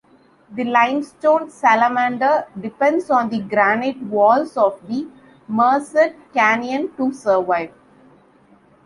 [0.51, 5.07] The limestone salamander depends on the granite walls of the
[5.47, 7.71] Merced Canyon to survive.